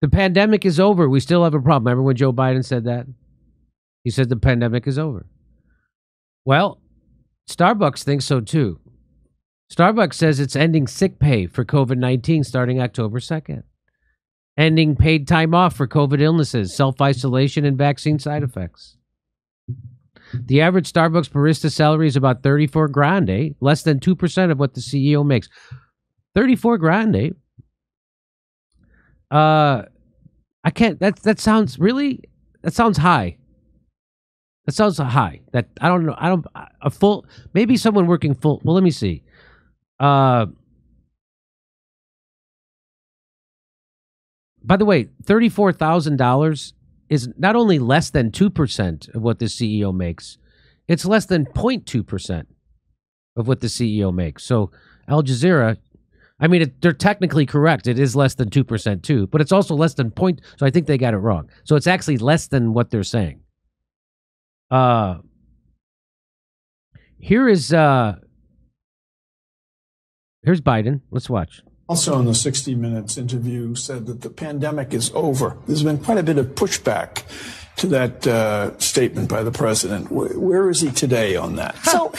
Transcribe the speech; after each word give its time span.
The 0.00 0.08
pandemic 0.08 0.64
is 0.64 0.80
over. 0.80 1.08
We 1.08 1.20
still 1.20 1.44
have 1.44 1.54
a 1.54 1.60
problem. 1.60 1.84
Remember 1.84 2.02
when 2.02 2.16
Joe 2.16 2.32
Biden 2.32 2.64
said 2.64 2.84
that? 2.84 3.06
He 4.02 4.10
said 4.10 4.28
the 4.28 4.36
pandemic 4.36 4.86
is 4.86 4.98
over. 4.98 5.26
Well, 6.44 6.80
Starbucks 7.48 8.02
thinks 8.02 8.24
so 8.24 8.40
too. 8.40 8.80
Starbucks 9.72 10.14
says 10.14 10.40
it's 10.40 10.56
ending 10.56 10.86
sick 10.86 11.18
pay 11.18 11.46
for 11.46 11.64
COVID 11.64 11.98
19 11.98 12.44
starting 12.44 12.80
October 12.80 13.20
2nd, 13.20 13.62
ending 14.56 14.96
paid 14.96 15.28
time 15.28 15.54
off 15.54 15.76
for 15.76 15.86
COVID 15.86 16.20
illnesses, 16.20 16.74
self 16.74 17.00
isolation, 17.00 17.64
and 17.64 17.76
vaccine 17.78 18.18
side 18.18 18.42
effects. 18.42 18.96
The 20.32 20.60
average 20.60 20.92
Starbucks 20.92 21.28
barista 21.28 21.70
salary 21.70 22.06
is 22.06 22.16
about 22.16 22.42
34 22.42 22.88
grand, 22.88 23.28
eh? 23.28 23.50
Less 23.60 23.82
than 23.82 24.00
2% 24.00 24.50
of 24.50 24.58
what 24.58 24.74
the 24.74 24.80
CEO 24.80 25.26
makes. 25.26 25.48
34 26.34 26.78
grand, 26.78 27.16
eh? 27.16 27.30
Uh, 29.30 29.84
I 30.64 30.70
can't. 30.70 30.98
That 31.00 31.16
that 31.22 31.38
sounds 31.38 31.78
really. 31.78 32.22
That 32.62 32.74
sounds 32.74 32.98
high. 32.98 33.36
That 34.66 34.72
sounds 34.72 34.98
high. 34.98 35.40
That 35.52 35.68
I 35.80 35.88
don't 35.88 36.04
know. 36.04 36.14
I 36.18 36.28
don't 36.28 36.46
a 36.82 36.90
full. 36.90 37.24
Maybe 37.54 37.76
someone 37.76 38.06
working 38.06 38.34
full. 38.34 38.60
Well, 38.64 38.74
let 38.74 38.84
me 38.84 38.90
see. 38.90 39.22
Uh. 39.98 40.46
By 44.62 44.76
the 44.76 44.84
way, 44.84 45.08
thirty-four 45.24 45.72
thousand 45.72 46.16
dollars 46.16 46.74
is 47.08 47.28
not 47.38 47.56
only 47.56 47.78
less 47.78 48.10
than 48.10 48.30
two 48.30 48.50
percent 48.50 49.08
of 49.14 49.22
what 49.22 49.38
the 49.38 49.46
CEO 49.46 49.94
makes, 49.94 50.36
it's 50.86 51.04
less 51.04 51.26
than 51.26 51.46
0.2 51.46 52.06
percent 52.06 52.48
of 53.36 53.48
what 53.48 53.60
the 53.60 53.68
CEO 53.68 54.12
makes. 54.12 54.44
So 54.44 54.70
Al 55.08 55.22
Jazeera, 55.22 55.76
I 56.40 56.48
mean, 56.48 56.62
it, 56.62 56.80
they're 56.80 56.92
technically 56.92 57.46
correct. 57.46 57.86
It 57.86 57.98
is 57.98 58.16
less 58.16 58.34
than 58.34 58.50
two 58.50 58.64
percent 58.64 59.02
too, 59.02 59.26
but 59.26 59.40
it's 59.40 59.52
also 59.52 59.74
less 59.74 59.94
than 59.94 60.10
point. 60.10 60.40
So 60.56 60.66
I 60.66 60.70
think 60.70 60.86
they 60.86 60.98
got 60.98 61.14
it 61.14 61.18
wrong. 61.18 61.50
So 61.64 61.76
it's 61.76 61.86
actually 61.86 62.18
less 62.18 62.48
than 62.48 62.72
what 62.72 62.90
they're 62.90 63.02
saying. 63.02 63.40
Uh, 64.70 65.18
here 67.18 67.48
is 67.48 67.72
uh, 67.72 68.14
here's 70.42 70.60
Biden. 70.60 71.02
Let's 71.10 71.28
watch. 71.28 71.62
Also, 71.88 72.20
in 72.20 72.24
the 72.24 72.36
60 72.36 72.76
Minutes 72.76 73.18
interview, 73.18 73.74
said 73.74 74.06
that 74.06 74.20
the 74.20 74.30
pandemic 74.30 74.94
is 74.94 75.10
over. 75.12 75.56
There's 75.66 75.82
been 75.82 75.98
quite 75.98 76.18
a 76.18 76.22
bit 76.22 76.38
of 76.38 76.46
pushback 76.54 77.24
to 77.78 77.88
that 77.88 78.26
uh, 78.28 78.78
statement 78.78 79.28
by 79.28 79.42
the 79.42 79.50
president. 79.50 80.08
Where, 80.08 80.38
where 80.38 80.70
is 80.70 80.82
he 80.82 80.92
today 80.92 81.34
on 81.34 81.56
that? 81.56 81.76
So, 81.78 82.12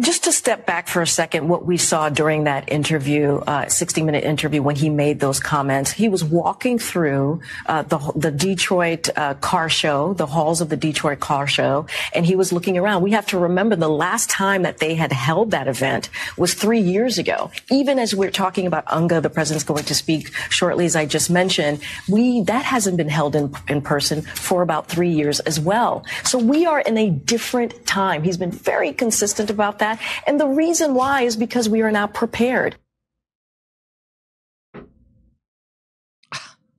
just 0.00 0.24
to 0.24 0.32
step 0.32 0.66
back 0.66 0.88
for 0.88 1.00
a 1.00 1.06
second, 1.06 1.48
what 1.48 1.64
we 1.64 1.78
saw 1.78 2.10
during 2.10 2.44
that 2.44 2.70
interview, 2.70 3.36
uh, 3.46 3.66
60 3.66 4.02
minute 4.02 4.24
interview, 4.24 4.60
when 4.60 4.76
he 4.76 4.90
made 4.90 5.20
those 5.20 5.40
comments, 5.40 5.90
he 5.90 6.10
was 6.10 6.22
walking 6.22 6.78
through 6.78 7.40
uh, 7.64 7.80
the, 7.80 8.12
the 8.14 8.30
Detroit 8.30 9.08
uh, 9.16 9.32
car 9.34 9.70
show, 9.70 10.12
the 10.12 10.26
halls 10.26 10.60
of 10.60 10.68
the 10.68 10.76
Detroit 10.76 11.20
car 11.20 11.46
show, 11.46 11.86
and 12.14 12.26
he 12.26 12.36
was 12.36 12.52
looking 12.52 12.76
around. 12.76 13.02
We 13.02 13.12
have 13.12 13.26
to 13.28 13.38
remember 13.38 13.74
the 13.74 13.88
last 13.88 14.28
time 14.28 14.64
that 14.64 14.78
they 14.78 14.94
had 14.96 15.12
held 15.12 15.52
that 15.52 15.66
event 15.66 16.10
was 16.36 16.52
three 16.52 16.80
years 16.80 17.16
ago. 17.16 17.50
Even 17.70 17.98
as 17.98 18.14
we're 18.14 18.30
talking 18.30 18.66
about 18.66 18.84
UNGA, 18.88 19.22
the 19.22 19.30
president's 19.30 19.64
going 19.64 19.84
to 19.84 19.94
speak 19.94 20.30
shortly, 20.50 20.84
as 20.84 20.94
I 20.94 21.06
just 21.06 21.30
mentioned, 21.30 21.80
we, 22.06 22.42
that 22.42 22.66
hasn't 22.66 22.98
been 22.98 23.08
held 23.08 23.34
in, 23.34 23.54
in 23.66 23.80
person 23.80 24.20
for 24.20 24.60
about 24.60 24.88
three 24.88 25.10
years 25.10 25.40
as 25.40 25.58
well. 25.58 26.04
So 26.22 26.38
we 26.38 26.66
are 26.66 26.80
in 26.80 26.98
a 26.98 27.08
different 27.08 27.86
time. 27.86 28.24
He's 28.24 28.36
been 28.36 28.50
very 28.50 28.92
consistent 28.92 29.48
about 29.48 29.78
that 29.78 29.85
that. 29.86 30.00
And 30.26 30.40
the 30.40 30.48
reason 30.48 30.94
why 30.94 31.22
is 31.22 31.36
because 31.36 31.68
we 31.68 31.82
are 31.82 31.90
now 31.90 32.06
prepared. 32.06 32.76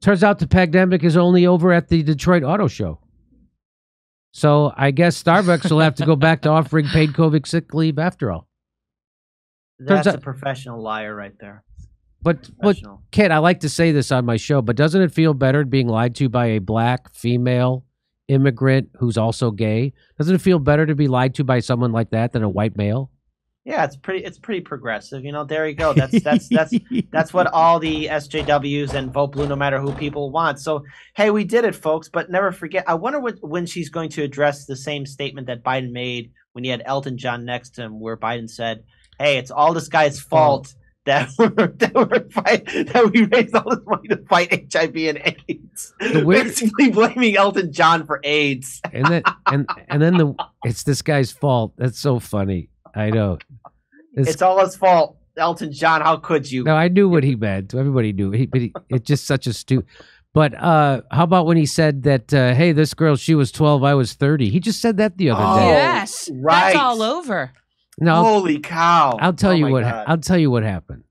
Turns 0.00 0.22
out 0.22 0.38
the 0.38 0.46
pandemic 0.46 1.02
is 1.02 1.16
only 1.16 1.46
over 1.46 1.72
at 1.72 1.88
the 1.88 2.02
Detroit 2.02 2.42
Auto 2.42 2.68
Show. 2.68 3.00
So 4.32 4.72
I 4.76 4.92
guess 4.92 5.20
Starbucks 5.20 5.70
will 5.70 5.80
have 5.80 5.96
to 5.96 6.06
go 6.06 6.14
back 6.14 6.42
to 6.42 6.50
offering 6.50 6.86
paid 6.86 7.10
COVID 7.10 7.46
sick 7.46 7.74
leave 7.74 7.98
after 7.98 8.30
all. 8.30 8.46
That's 9.78 10.06
out, 10.06 10.14
a 10.16 10.18
professional 10.18 10.80
liar 10.80 11.14
right 11.14 11.34
there. 11.40 11.64
But 12.22 12.50
but 12.60 12.78
Kit, 13.10 13.30
I 13.30 13.38
like 13.38 13.60
to 13.60 13.68
say 13.68 13.92
this 13.92 14.12
on 14.12 14.26
my 14.26 14.36
show, 14.36 14.60
but 14.60 14.76
doesn't 14.76 15.00
it 15.00 15.10
feel 15.10 15.34
better 15.34 15.64
being 15.64 15.88
lied 15.88 16.14
to 16.16 16.28
by 16.28 16.46
a 16.46 16.58
black 16.58 17.12
female 17.14 17.84
immigrant 18.30 18.88
who's 18.98 19.18
also 19.18 19.50
gay? 19.50 19.92
Doesn't 20.18 20.34
it 20.34 20.40
feel 20.40 20.58
better 20.58 20.86
to 20.86 20.94
be 20.94 21.08
lied 21.08 21.34
to 21.34 21.44
by 21.44 21.60
someone 21.60 21.92
like 21.92 22.10
that 22.10 22.32
than 22.32 22.42
a 22.42 22.48
white 22.48 22.76
male? 22.76 23.10
Yeah, 23.64 23.84
it's 23.84 23.96
pretty. 23.96 24.24
It's 24.24 24.38
pretty 24.38 24.62
progressive. 24.62 25.22
You 25.22 25.32
know, 25.32 25.44
there 25.44 25.68
you 25.68 25.74
go. 25.74 25.92
That's 25.92 26.22
that's 26.22 26.48
that's 26.48 26.74
that's 27.12 27.34
what 27.34 27.46
all 27.48 27.78
the 27.78 28.06
SJWs 28.06 28.94
and 28.94 29.12
vote 29.12 29.32
blue, 29.32 29.46
no 29.46 29.56
matter 29.56 29.78
who 29.78 29.92
people 29.92 30.30
want. 30.30 30.58
So 30.60 30.84
hey, 31.14 31.30
we 31.30 31.44
did 31.44 31.64
it, 31.64 31.74
folks. 31.74 32.08
But 32.08 32.30
never 32.30 32.52
forget. 32.52 32.84
I 32.88 32.94
wonder 32.94 33.20
what, 33.20 33.36
when 33.42 33.66
she's 33.66 33.90
going 33.90 34.08
to 34.10 34.22
address 34.22 34.64
the 34.64 34.76
same 34.76 35.04
statement 35.04 35.46
that 35.48 35.62
Biden 35.62 35.92
made 35.92 36.32
when 36.52 36.64
he 36.64 36.70
had 36.70 36.82
Elton 36.86 37.18
John 37.18 37.44
next 37.44 37.70
to 37.74 37.82
him, 37.82 38.00
where 38.00 38.16
Biden 38.16 38.48
said, 38.48 38.82
"Hey, 39.18 39.36
it's 39.36 39.50
all 39.50 39.74
this 39.74 39.88
guy's 39.88 40.18
fault." 40.18 40.74
That 41.06 41.30
we're, 41.38 41.48
that 41.48 41.94
we're 41.94 42.28
fight, 42.30 42.66
that 42.66 43.10
we 43.12 43.24
raised 43.24 43.54
all 43.54 43.70
this 43.70 43.84
money 43.86 44.08
to 44.08 44.16
fight 44.28 44.72
HIV 44.72 44.96
and 44.96 45.34
AIDS. 45.48 45.94
The 46.00 46.24
weird, 46.24 46.46
Basically 46.46 46.90
blaming 46.90 47.36
Elton 47.36 47.72
John 47.72 48.06
for 48.06 48.20
AIDS. 48.24 48.80
and 48.92 49.06
then 49.06 49.22
and 49.46 49.68
and 49.88 50.02
then 50.02 50.16
the 50.16 50.34
it's 50.64 50.82
this 50.82 51.02
guy's 51.02 51.32
fault. 51.32 51.72
That's 51.76 51.98
so 51.98 52.18
funny. 52.18 52.68
I 52.94 53.10
know. 53.10 53.38
It's, 54.14 54.30
it's 54.30 54.42
all 54.42 54.58
his 54.64 54.76
fault. 54.76 55.16
Elton 55.36 55.72
John, 55.72 56.02
how 56.02 56.16
could 56.16 56.50
you? 56.50 56.64
No, 56.64 56.74
I 56.74 56.88
knew 56.88 57.08
what 57.08 57.24
he 57.24 57.36
meant. 57.36 57.74
Everybody 57.74 58.12
knew. 58.12 58.30
He, 58.32 58.46
but 58.46 58.60
he, 58.60 58.74
it's 58.88 59.06
just 59.06 59.26
such 59.26 59.46
a 59.46 59.52
stupid. 59.52 59.86
But 60.32 60.54
uh, 60.54 61.02
how 61.10 61.24
about 61.24 61.46
when 61.46 61.56
he 61.56 61.66
said 61.66 62.04
that, 62.04 62.32
uh, 62.32 62.54
hey, 62.54 62.72
this 62.72 62.94
girl, 62.94 63.16
she 63.16 63.34
was 63.34 63.50
12, 63.50 63.82
I 63.82 63.94
was 63.94 64.12
30? 64.12 64.48
He 64.48 64.60
just 64.60 64.80
said 64.80 64.96
that 64.98 65.16
the 65.16 65.30
other 65.30 65.42
oh, 65.44 65.58
day. 65.58 65.66
Yes. 65.66 66.30
Right. 66.32 66.72
That's 66.72 66.76
all 66.76 67.02
over. 67.02 67.52
No, 68.00 68.22
Holy 68.24 68.58
cow! 68.58 69.18
I'll 69.20 69.34
tell 69.34 69.52
oh 69.52 69.54
you 69.54 69.68
what. 69.68 69.82
God. 69.82 70.04
I'll 70.06 70.18
tell 70.18 70.38
you 70.38 70.50
what 70.50 70.62
happened. 70.62 71.04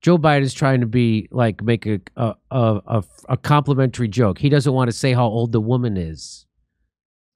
Joe 0.00 0.16
Biden 0.16 0.42
is 0.42 0.54
trying 0.54 0.80
to 0.80 0.86
be 0.86 1.28
like 1.32 1.62
make 1.62 1.84
a 1.86 2.00
a, 2.16 2.34
a 2.50 3.04
a 3.28 3.36
complimentary 3.36 4.08
joke. 4.08 4.38
He 4.38 4.48
doesn't 4.48 4.72
want 4.72 4.88
to 4.88 4.96
say 4.96 5.12
how 5.12 5.26
old 5.26 5.50
the 5.50 5.60
woman 5.60 5.96
is 5.96 6.46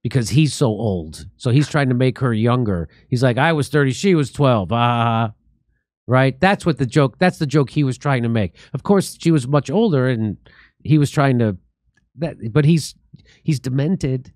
because 0.03 0.31
he's 0.31 0.55
so 0.55 0.67
old. 0.67 1.27
So 1.37 1.51
he's 1.51 1.69
trying 1.69 1.89
to 1.89 1.95
make 1.95 2.19
her 2.21 2.33
younger. 2.33 2.89
He's 3.09 3.23
like, 3.23 3.39
I 3.39 3.53
was 3.53 3.69
thirty, 3.69 3.93
she 3.93 4.15
was 4.15 4.31
twelve. 4.31 4.71
Ah, 4.73 5.25
uh, 5.25 5.31
right. 6.07 6.39
That's 6.41 6.65
what 6.65 6.79
the 6.79 6.87
joke. 6.87 7.19
That's 7.19 7.39
the 7.39 7.47
joke 7.47 7.71
he 7.71 7.83
was 7.83 7.99
trying 7.99 8.23
to 8.23 8.29
make. 8.29 8.57
Of 8.75 8.85
course, 8.85 9.17
she 9.21 9.33
was 9.33 9.49
much 9.49 9.69
older, 9.69 10.09
and 10.09 10.37
he 10.85 10.99
was 10.99 11.11
trying 11.11 11.41
to 11.41 11.57
that. 12.19 12.37
But 12.53 12.65
he's 12.65 12.95
he's 13.43 13.59
demented, 13.59 14.33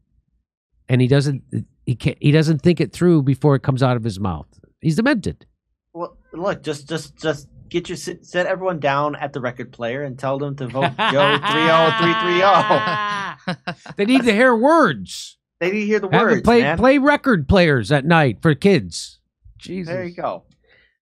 and 0.89 1.01
he 1.01 1.07
doesn't 1.07 1.43
he 1.87 1.95
can't 1.95 2.19
he 2.21 2.33
doesn't 2.33 2.61
think 2.61 2.81
it 2.81 2.93
through 2.93 3.23
before 3.23 3.55
it 3.55 3.63
comes 3.63 3.83
out 3.83 3.97
of 3.97 4.05
his 4.05 4.21
mouth. 4.21 4.49
He's 4.81 4.97
demented. 4.97 5.47
Well, 5.95 6.17
look, 6.33 6.63
just 6.63 6.89
just 6.89 7.17
just 7.17 7.49
get 7.69 7.89
your 7.89 7.97
set 7.97 8.47
everyone 8.47 8.81
down 8.81 9.17
at 9.17 9.33
the 9.33 9.41
record 9.41 9.73
player 9.73 10.03
and 10.03 10.19
tell 10.19 10.39
them 10.39 10.57
to 10.57 10.67
vote 10.67 10.93
Joe 11.11 11.39
three 11.51 11.63
zero 11.63 11.89
oh 11.89 11.97
three 12.01 12.15
three 12.21 12.39
zero. 12.39 12.53
Oh. 12.53 13.93
They 13.97 14.05
need 14.05 14.25
to 14.25 14.33
hear 14.33 14.55
words. 14.55 15.39
They 15.61 15.71
need 15.71 15.81
to 15.81 15.87
hear 15.87 16.01
the 16.01 16.09
Have 16.11 16.23
words. 16.23 16.43
Play 16.43 16.63
man. 16.63 16.77
play 16.77 16.99
record 16.99 17.49
players 17.49 17.91
at 17.93 18.05
night 18.05 18.43
for 18.43 18.55
kids. 18.55 19.21
Jesus. 19.59 19.93
There 19.93 20.05
you 20.05 20.15
go. 20.15 20.45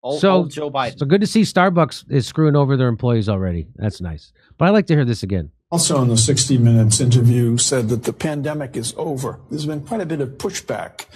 Old, 0.02 0.20
so 0.20 0.32
old 0.32 0.50
Joe 0.50 0.70
Biden. 0.70 0.98
So 0.98 1.06
good 1.06 1.22
to 1.22 1.26
see 1.26 1.42
Starbucks 1.42 2.10
is 2.10 2.26
screwing 2.26 2.56
over 2.56 2.76
their 2.76 2.88
employees 2.88 3.28
already. 3.28 3.68
That's 3.76 4.02
nice. 4.02 4.32
But 4.58 4.66
I 4.66 4.70
like 4.70 4.86
to 4.88 4.94
hear 4.94 5.06
this 5.06 5.22
again 5.22 5.50
also 5.74 6.00
in 6.00 6.06
the 6.06 6.16
60 6.16 6.56
Minutes 6.58 7.00
interview 7.00 7.58
said 7.58 7.88
that 7.88 8.04
the 8.04 8.12
pandemic 8.12 8.76
is 8.76 8.94
over. 8.96 9.40
There's 9.50 9.66
been 9.66 9.84
quite 9.84 10.00
a 10.00 10.06
bit 10.06 10.20
of 10.20 10.28
pushback 10.38 11.06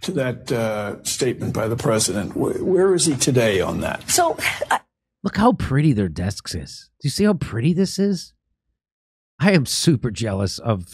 to 0.00 0.12
that 0.12 0.50
uh, 0.50 1.04
statement 1.04 1.52
by 1.52 1.68
the 1.68 1.76
president. 1.76 2.34
Where, 2.34 2.64
where 2.64 2.94
is 2.94 3.04
he 3.04 3.14
today 3.14 3.60
on 3.60 3.82
that? 3.82 4.08
So, 4.08 4.38
uh, 4.70 4.78
look 5.22 5.36
how 5.36 5.52
pretty 5.52 5.92
their 5.92 6.08
desks 6.08 6.54
is. 6.54 6.88
Do 7.02 7.08
you 7.08 7.10
see 7.10 7.24
how 7.24 7.34
pretty 7.34 7.74
this 7.74 7.98
is? 7.98 8.32
I 9.38 9.52
am 9.52 9.66
super 9.66 10.10
jealous 10.10 10.58
of. 10.60 10.86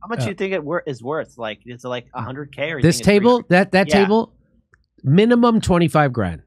How 0.00 0.06
much 0.06 0.20
uh, 0.20 0.28
you 0.28 0.34
think 0.34 0.52
it 0.52 0.62
wor- 0.62 0.84
is 0.86 1.02
worth? 1.02 1.36
Like, 1.36 1.62
is 1.66 1.84
it 1.84 1.88
like 1.88 2.06
100k? 2.12 2.74
Or 2.74 2.80
this 2.80 3.00
table, 3.00 3.42
that 3.48 3.72
that 3.72 3.88
yeah. 3.88 4.02
table, 4.02 4.32
minimum 5.02 5.60
25 5.60 6.12
grand. 6.12 6.42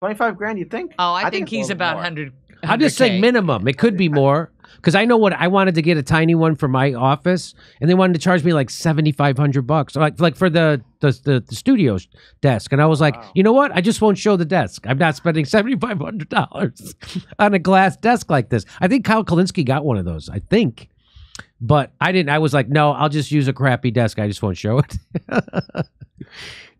25 0.00 0.36
grand, 0.36 0.58
you 0.58 0.64
think? 0.64 0.94
Oh, 0.98 1.12
I, 1.12 1.18
I 1.18 1.22
think, 1.30 1.32
think 1.32 1.48
he's 1.50 1.70
about 1.70 1.94
100 1.94 2.32
I'm 2.62 2.80
just 2.80 2.96
saying 2.96 3.20
minimum. 3.20 3.66
It 3.68 3.78
could 3.78 3.96
be 3.96 4.08
more 4.08 4.50
because 4.76 4.94
I 4.94 5.04
know 5.04 5.16
what 5.16 5.32
I 5.32 5.48
wanted 5.48 5.76
to 5.76 5.82
get 5.82 5.96
a 5.96 6.02
tiny 6.02 6.34
one 6.34 6.56
for 6.56 6.66
my 6.68 6.92
office, 6.92 7.54
and 7.80 7.88
they 7.88 7.94
wanted 7.94 8.14
to 8.14 8.18
charge 8.18 8.42
me 8.44 8.52
like 8.52 8.70
seventy 8.70 9.12
five 9.12 9.36
hundred 9.36 9.66
bucks, 9.66 9.94
like 9.94 10.20
like 10.20 10.36
for 10.36 10.50
the 10.50 10.82
the, 11.00 11.18
the 11.24 11.40
the 11.40 11.54
studio 11.54 11.98
desk. 12.40 12.72
And 12.72 12.82
I 12.82 12.86
was 12.86 13.00
like, 13.00 13.16
wow. 13.16 13.30
you 13.34 13.42
know 13.42 13.52
what? 13.52 13.72
I 13.72 13.80
just 13.80 14.00
won't 14.00 14.18
show 14.18 14.36
the 14.36 14.44
desk. 14.44 14.84
I'm 14.86 14.98
not 14.98 15.16
spending 15.16 15.44
seventy 15.44 15.76
five 15.76 16.00
hundred 16.00 16.28
dollars 16.28 16.94
on 17.38 17.54
a 17.54 17.58
glass 17.58 17.96
desk 17.96 18.30
like 18.30 18.48
this. 18.48 18.64
I 18.80 18.88
think 18.88 19.04
Kyle 19.04 19.24
Kulinski 19.24 19.64
got 19.64 19.84
one 19.84 19.96
of 19.96 20.04
those. 20.04 20.28
I 20.28 20.40
think. 20.40 20.88
But 21.60 21.92
I 22.00 22.10
didn't. 22.10 22.30
I 22.30 22.40
was 22.40 22.52
like, 22.52 22.68
no, 22.68 22.90
I'll 22.90 23.08
just 23.08 23.30
use 23.30 23.46
a 23.46 23.52
crappy 23.52 23.92
desk. 23.92 24.18
I 24.18 24.26
just 24.26 24.42
won't 24.42 24.56
show 24.58 24.78
it. 24.78 24.96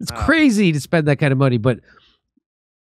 it's 0.01 0.11
crazy 0.11 0.73
to 0.73 0.81
spend 0.81 1.07
that 1.07 1.21
kind 1.21 1.31
of 1.31 1.39
money, 1.39 1.57
but 1.57 1.79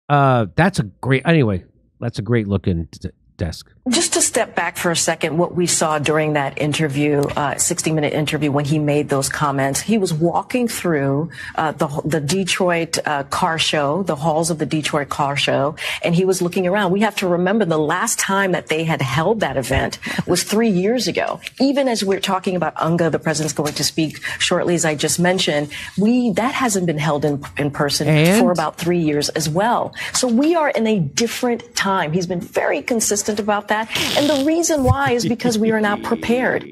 uh, 0.09 0.47
that's 0.57 0.81
a 0.81 0.83
great. 0.83 1.23
Anyway, 1.25 1.65
that's 2.01 2.19
a 2.19 2.23
great 2.23 2.49
looking 2.49 2.89
desk. 3.37 3.71
Just 3.89 4.15
to 4.15 4.21
step 4.21 4.57
back 4.57 4.77
for 4.77 4.91
a 4.91 4.97
second, 4.97 5.39
what 5.39 5.55
we 5.55 5.69
saw 5.69 6.01
during 6.01 6.33
that 6.33 6.61
interview, 6.61 7.21
uh, 7.21 7.57
60 7.57 7.93
minute 7.93 8.13
interview, 8.13 8.51
when 8.51 8.65
he 8.65 8.81
made 8.81 9.09
those 9.09 9.29
comments, 9.29 9.81
he 9.81 9.97
was 9.97 10.13
walking 10.13 10.67
through 10.67 11.31
uh, 11.55 11.71
the, 11.71 11.87
the 12.05 12.21
Detroit 12.21 12.99
uh, 13.07 13.23
car 13.25 13.61
show, 13.61 14.03
the 14.03 14.17
halls 14.17 14.51
of 14.51 14.59
the 14.59 14.67
Detroit 14.67 15.09
car 15.09 15.37
show, 15.37 15.77
and 16.03 16.17
he 16.17 16.25
was 16.25 16.43
looking 16.43 16.67
around. 16.67 16.91
We 16.91 17.03
have 17.03 17.15
to 17.17 17.29
remember 17.29 17.65
the 17.65 17.79
last 17.79 18.19
time 18.19 18.53
that 18.53 18.67
they 18.67 18.83
had 18.83 19.01
held 19.01 19.39
that 19.41 19.57
event 19.57 20.01
was 20.27 20.43
three 20.43 20.71
years 20.71 21.07
ago. 21.07 21.41
Even 21.61 21.87
as 21.87 22.03
we're 22.05 22.19
talking 22.19 22.57
about 22.57 22.75
UNGA, 22.75 23.13
the 23.13 23.21
president's 23.21 23.55
going 23.55 23.75
to 23.75 23.85
speak 23.85 24.21
shortly, 24.41 24.75
as 24.75 24.85
I 24.85 24.97
just 24.97 25.21
mentioned, 25.21 25.71
we 25.97 26.33
that 26.33 26.55
hasn't 26.55 26.87
been 26.87 26.99
held 26.99 27.25
in, 27.25 27.41
in 27.57 27.71
person 27.71 28.09
And? 28.09 28.41
for 28.41 28.51
about 28.51 28.79
three 28.79 28.99
years 28.99 29.29
as 29.31 29.49
well. 29.49 29.95
So 30.13 30.27
we 30.27 30.57
are 30.57 30.71
in 30.71 30.89
a 30.89 30.99
different 30.99 31.77
time. 31.77 32.13
He's 32.13 32.27
been 32.27 32.41
very 32.41 32.83
consistent 32.83 33.26
about 33.29 33.69
that. 33.69 33.89
And 34.17 34.29
the 34.29 34.45
reason 34.45 34.85
why 34.85 35.13
is 35.13 35.27
because 35.27 35.59
we 35.59 35.71
are 35.71 35.81
not 35.81 36.03
prepared. 36.03 36.69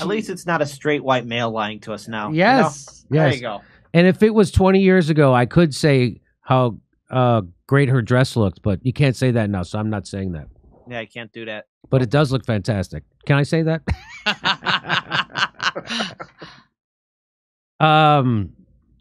At 0.00 0.06
least 0.06 0.30
it's 0.30 0.46
not 0.46 0.62
a 0.62 0.66
straight 0.66 1.02
white 1.04 1.26
male 1.26 1.50
lying 1.50 1.80
to 1.80 1.92
us 1.92 2.08
now. 2.08 2.30
you 2.30 2.38
know? 2.38 2.44
Yes, 2.44 3.04
There 3.08 3.32
you 3.34 3.40
go. 3.40 3.62
And 3.92 4.06
if 4.06 4.22
it 4.22 4.30
was 4.30 4.50
20 4.50 4.80
years 4.80 5.10
ago, 5.10 5.34
I 5.34 5.46
could 5.46 5.74
say 5.74 6.20
how 6.42 6.78
uh, 7.10 7.42
great 7.66 7.88
her 7.88 8.02
dress 8.02 8.36
looked, 8.36 8.62
but 8.62 8.84
you 8.84 8.92
can't 8.92 9.16
say 9.16 9.32
that 9.32 9.50
now, 9.50 9.62
so 9.62 9.78
I'm 9.78 9.90
not 9.90 10.06
saying 10.06 10.32
that. 10.32 10.48
Yeah, 10.88 11.00
I 11.00 11.06
can't 11.06 11.32
do 11.32 11.44
that. 11.44 11.66
But 11.88 12.02
it 12.02 12.10
does 12.10 12.30
look 12.32 12.44
fantastic. 12.44 13.04
Can 13.26 13.36
I 13.36 13.42
say 13.42 13.62
that? 13.62 13.82
um, 17.84 18.52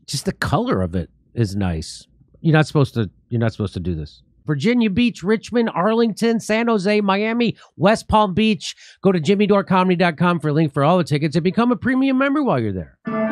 just 0.05 0.25
the 0.25 0.33
color 0.33 0.81
of 0.81 0.95
it 0.95 1.09
is 1.33 1.55
nice. 1.55 2.07
You're 2.41 2.53
not 2.53 2.67
supposed 2.67 2.93
to. 2.95 3.09
You're 3.29 3.39
not 3.39 3.51
supposed 3.51 3.73
to 3.73 3.79
do 3.79 3.95
this. 3.95 4.21
Virginia 4.45 4.89
Beach, 4.89 5.21
Richmond, 5.21 5.69
Arlington, 5.75 6.39
San 6.39 6.67
Jose, 6.67 7.01
Miami, 7.01 7.55
West 7.77 8.07
Palm 8.07 8.33
Beach. 8.33 8.75
Go 9.01 9.11
to 9.11 9.19
jimmydorecomedy.com 9.19 10.39
for 10.39 10.47
a 10.47 10.53
link 10.53 10.73
for 10.73 10.83
all 10.83 10.97
the 10.97 11.03
tickets 11.03 11.35
and 11.35 11.43
become 11.43 11.71
a 11.71 11.75
premium 11.75 12.17
member 12.17 12.41
while 12.41 12.59
you're 12.59 12.73
there. 12.73 13.28